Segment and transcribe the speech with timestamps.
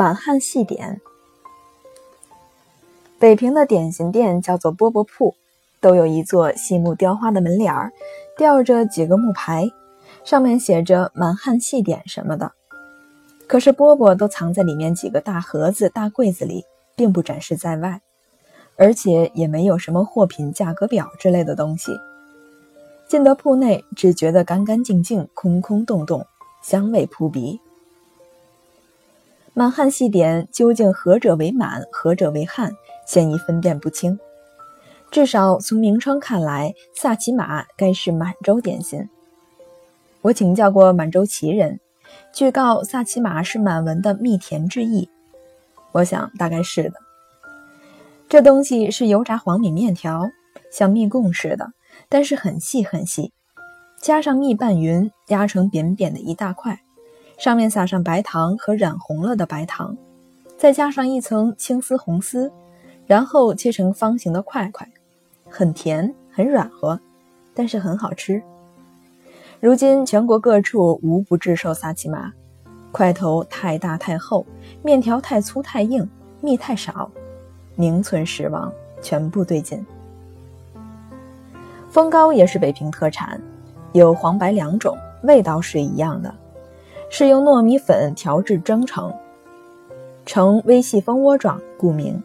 [0.00, 0.98] 满汉细点。
[3.18, 5.34] 北平的点心店叫做饽饽铺，
[5.78, 7.92] 都有一座细木雕花的门帘儿，
[8.34, 9.70] 吊着几个木牌，
[10.24, 12.52] 上面写着“满汉细点”什么的。
[13.46, 16.64] 可是饽饽都藏在里面几个大盒子、大柜子里，
[16.96, 18.00] 并不展示在外，
[18.76, 21.92] 而且也没有什么货品价格表之类的东西。
[23.06, 26.24] 进得铺内，只觉得干干净净、空空洞洞，
[26.62, 27.60] 香味扑鼻。
[29.60, 32.72] 满汉细点究竟何者为满，何者为汉？
[33.04, 34.18] 现已分辨不清，
[35.10, 39.06] 至少从名称看来，萨其马该是满洲点心。
[40.22, 41.78] 我请教过满洲旗人，
[42.32, 45.10] 据告萨其马是满文的蜜甜之意。
[45.92, 46.94] 我想大概是的。
[48.30, 50.30] 这东西是油炸黄米面条，
[50.72, 51.70] 像蜜贡似的，
[52.08, 53.34] 但是很细很细，
[54.00, 56.80] 加上蜜拌匀，压成扁扁的一大块，
[57.40, 59.96] 上面撒上白糖和染红了的白糖，
[60.58, 62.52] 再加上一层青丝红丝。
[63.06, 64.86] 然后切成方形的块块，
[65.48, 67.00] 很甜，很软和，
[67.54, 68.40] 但是很好吃。
[69.58, 72.30] 如今全国各处无不制售萨琪玛，
[72.92, 74.44] 块头太大太厚，
[74.82, 76.06] 面条太粗太硬，
[76.42, 77.10] 蜜太少，
[77.74, 79.84] 名存实亡，全部对劲。
[81.88, 83.40] 蜂糕也是北平特产，
[83.92, 86.32] 有黄白两种，味道是一样的，
[87.12, 89.12] 是用糯米粉调制蒸成，
[90.24, 92.22] 呈微细蜂窝状，故名。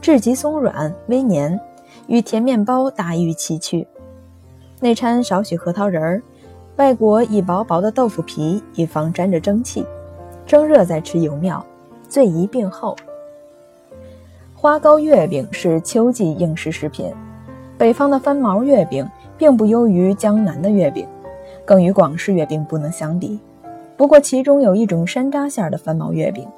[0.00, 1.58] 质极松软微黏，
[2.06, 3.84] 与甜面包大异其趣。
[4.78, 6.22] 内掺少许核桃仁儿，
[6.76, 9.84] 外裹一薄薄的豆腐皮，以防沾着蒸汽。
[10.46, 11.64] 蒸热再吃尤妙，
[12.08, 12.94] 最宜病后。
[14.54, 17.12] 花糕月饼是秋季应时食品。
[17.76, 19.04] 北方的翻毛月饼
[19.36, 21.04] 并不优于江南的月饼，
[21.64, 23.40] 更与广式月饼不能相比。
[23.96, 26.48] 不过其中有一种山楂馅的翻毛月饼，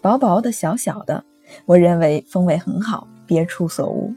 [0.00, 1.22] 薄薄的小小的。
[1.66, 4.12] 我认为风味很好，别处所无。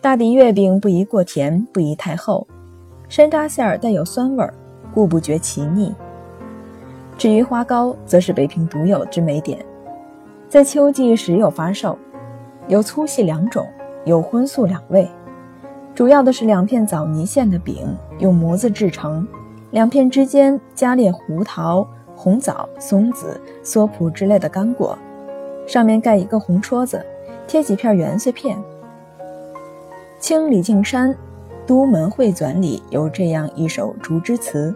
[0.00, 2.46] 大底月饼不宜过甜，不宜太厚，
[3.08, 4.54] 山楂馅儿带有酸味儿，
[4.94, 5.94] 故不觉其腻。
[7.18, 9.64] 至于花糕，则是北平独有之美点，
[10.48, 11.98] 在秋季时有发售，
[12.68, 13.66] 有粗细两种，
[14.04, 15.08] 有荤素两味。
[15.94, 19.26] 主要的是两片枣泥馅的饼，用模子制成，
[19.76, 24.98] 两片之间加列胡桃、红枣、松子、蓑蒲之类的干果。
[25.66, 27.04] 上面盖一个红戳子，
[27.46, 28.56] 贴几片圆碎片。
[30.18, 31.10] 清李敬山
[31.66, 34.74] 《都门会纂》里有这样一首竹枝词：“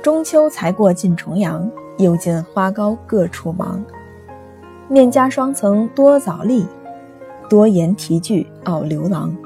[0.00, 3.84] 中秋才过尽重阳，又见花糕各处忙。
[4.88, 6.66] 面加双层多枣粒，
[7.50, 9.36] 多言题句傲刘郎。”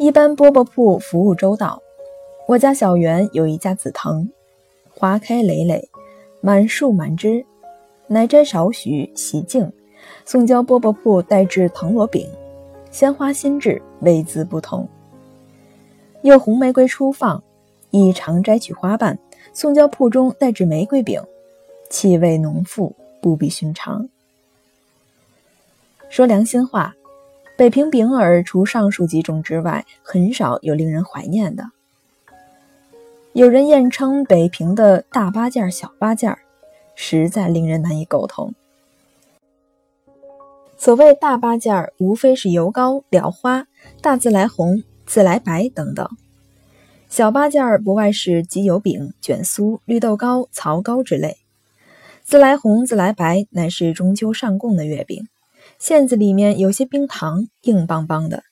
[0.00, 1.82] 一般饽饽铺服务周到，
[2.48, 4.26] 我家小园有一家紫藤，
[4.88, 5.90] 花开累累。
[6.40, 7.44] 满树满枝，
[8.06, 9.70] 乃摘少许洗净，
[10.24, 12.26] 送交饽饽铺代制藤萝饼，
[12.90, 14.88] 鲜花新制，味滋不同。
[16.22, 17.42] 又红玫瑰初放，
[17.90, 19.18] 亦常摘取花瓣，
[19.52, 21.22] 送交铺中代制玫瑰饼，
[21.90, 22.90] 气味浓馥，
[23.20, 24.08] 不比寻常。
[26.08, 26.96] 说良心话，
[27.60, 31.70] 北平饼儿除上述几种之外，很少有令人怀念的。
[33.34, 36.38] 有人艳称北平的大八件、小八件，
[36.94, 38.54] 实在令人难以苟同。
[40.78, 43.66] 所谓大八件，无非是油糕、裱花、
[44.00, 46.06] 大自来红、自来白等等；
[47.10, 51.36] 小八件不外是鸡油饼、卷酥、绿豆糕、槽糕之类。
[52.24, 55.28] 自来红、自来白乃是中秋上供的月饼，
[55.80, 58.44] 馅子里面有些冰糖，硬邦邦的，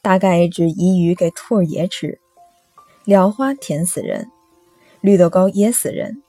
[0.00, 2.20] 大概只宜于给兔儿爷吃。
[3.04, 4.30] 裱花甜死人，
[5.00, 6.22] 绿豆糕噎死人。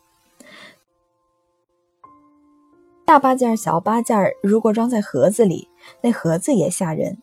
[3.06, 5.68] 大八件、小八件，如果装在盒子里，
[6.02, 7.20] 那盒子也吓人，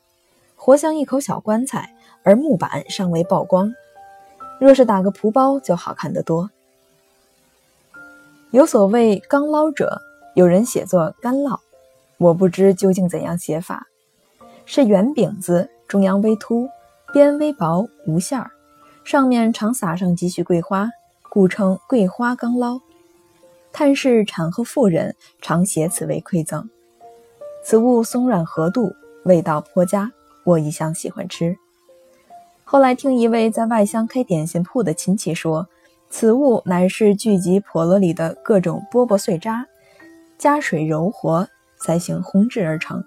[0.54, 3.74] 活像一口小棺材，而木板尚未曝光。
[4.60, 6.50] 若是打个蒲包，就好看得多。
[8.52, 10.00] 有所谓刚捞者，
[10.36, 11.58] 有人写作干捞，
[12.18, 13.86] 我不知究竟怎样写法。
[14.66, 16.68] 是圆饼子，中央微凸，
[17.12, 18.50] 边微薄，无馅儿。
[19.02, 20.90] 上面常撒上几许桂花，
[21.30, 22.80] 故称桂花刚捞。
[23.72, 26.68] 探视产后妇人常携此为馈赠。
[27.64, 28.94] 此物松软合度，
[29.24, 30.10] 味道颇佳，
[30.44, 31.56] 我一向喜欢吃。
[32.64, 35.66] 后来听一位在外乡开点心铺的亲戚说，
[36.10, 39.66] 此物乃是聚集笸箩里的各种饽饽碎渣，
[40.36, 41.48] 加水揉和，
[41.78, 43.04] 再行烘制而成。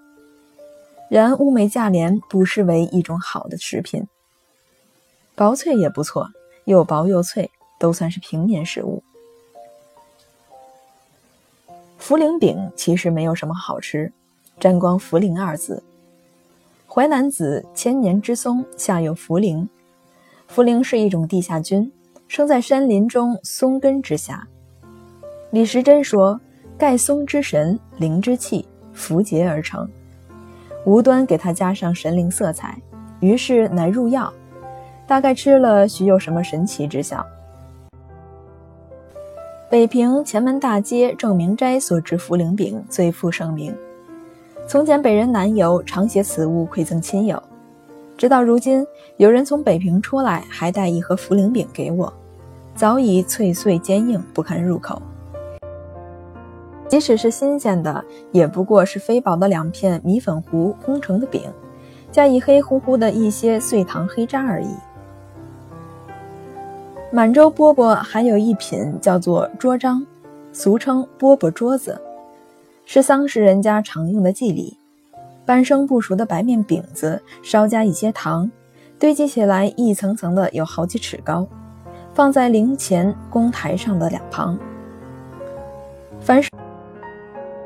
[1.08, 4.06] 然物美价廉，不失为一种好的食品。
[5.34, 6.30] 薄脆也不错，
[6.64, 9.02] 又薄又脆，都算是平民食物。
[12.00, 14.12] 茯苓饼其实没有什么好吃，
[14.58, 15.82] 沾光“茯苓”二字。
[16.88, 19.68] 淮南子，千年之松，下有茯苓。
[20.54, 21.90] 茯苓是一种地下菌，
[22.28, 24.46] 生在山林中松根之下。
[25.50, 26.40] 李时珍说
[26.82, 29.88] ：“盖松之神，灵之气，符结而成。”
[30.84, 32.76] 无端给它加上神灵色彩，
[33.20, 34.32] 于是乃入药。
[35.06, 37.24] 大概吃了，许有什么神奇之效。
[39.70, 43.72] 北平前门大街正明斋所制茯苓饼最负盛名。
[44.66, 47.40] 从前北人南游，常携此物馈赠亲友。
[48.16, 48.84] 直到如今，
[49.18, 52.12] 有人从北平出来，还带一盒茯苓饼给我，
[52.74, 55.00] 早已脆碎坚硬，不堪入口。
[56.92, 61.50] 即使是新鲜的，也不过是飞薄的两片米粉糊烘成的饼，
[62.10, 64.68] 加以黑乎乎的一些碎糖黑渣而已。
[67.10, 70.06] 满洲饽饽还有一品叫做桌章，
[70.52, 71.98] 俗称饽饽桌子，
[72.84, 74.76] 是丧事人家常用的祭礼。
[75.46, 78.50] 半生不熟的白面饼子，稍加一些糖，
[78.98, 81.46] 堆积起来一层层的，有好几尺高，
[82.12, 84.58] 放在灵前公台上的两旁。
[86.20, 86.50] 凡是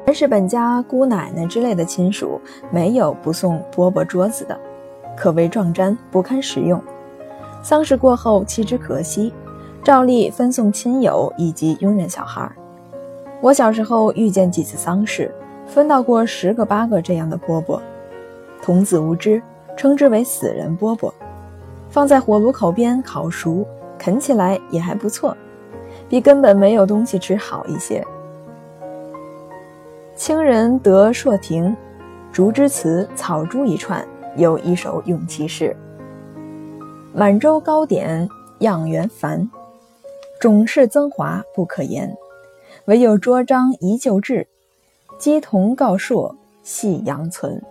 [0.07, 4.57] 凡是本家姑奶奶之类的亲属，没有不送饽饽桌子的，
[5.17, 6.81] 可谓壮瞻，不堪食用。
[7.61, 9.35] 丧事过后，弃之可惜，
[9.83, 12.49] 照例分送亲友以及佣人小孩。
[13.41, 15.35] 我小时候遇见几次丧事，
[15.67, 17.81] 分到过十个八个这样的饽饽。
[18.63, 19.43] 童子无知，
[19.77, 21.13] 称之为死人饽饽，
[21.89, 23.67] 放在火炉口边烤熟，
[23.99, 25.37] 啃起来也还不错，
[26.09, 28.07] 比根本没有东西吃好一些。
[30.17, 31.77] 清人得硕亭，
[32.33, 34.03] 竹枝词草珠一串，
[34.39, 35.77] 有一首咏其事。
[37.13, 38.27] 满洲糕点
[38.61, 39.47] 样圆繁，
[40.41, 42.17] 种式增华不可言。
[42.87, 44.49] 唯有桌章宜旧制，
[45.19, 47.63] 鸡同告硕系阳存。